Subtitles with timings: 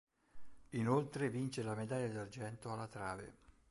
[0.71, 3.33] Inoltre vince la medaglia d'argento alla trave.